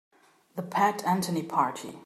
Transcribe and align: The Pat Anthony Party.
The 0.55 0.63
Pat 0.63 1.05
Anthony 1.05 1.43
Party. 1.43 1.99